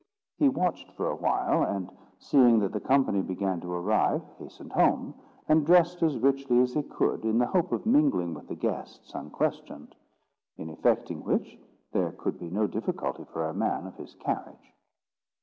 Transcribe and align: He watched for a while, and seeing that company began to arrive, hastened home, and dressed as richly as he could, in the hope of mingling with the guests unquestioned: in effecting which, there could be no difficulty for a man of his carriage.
He 0.39 0.49
watched 0.49 0.91
for 0.93 1.11
a 1.11 1.15
while, 1.15 1.61
and 1.61 1.91
seeing 2.17 2.57
that 2.61 2.83
company 2.85 3.21
began 3.21 3.61
to 3.61 3.71
arrive, 3.71 4.23
hastened 4.39 4.71
home, 4.71 5.13
and 5.47 5.63
dressed 5.63 6.01
as 6.01 6.17
richly 6.17 6.59
as 6.61 6.73
he 6.73 6.81
could, 6.81 7.23
in 7.23 7.37
the 7.37 7.45
hope 7.45 7.71
of 7.71 7.85
mingling 7.85 8.33
with 8.33 8.47
the 8.47 8.55
guests 8.55 9.13
unquestioned: 9.13 9.93
in 10.57 10.71
effecting 10.71 11.23
which, 11.23 11.59
there 11.91 12.13
could 12.13 12.39
be 12.39 12.49
no 12.49 12.65
difficulty 12.65 13.25
for 13.25 13.45
a 13.47 13.53
man 13.53 13.85
of 13.85 13.95
his 13.97 14.15
carriage. 14.15 14.73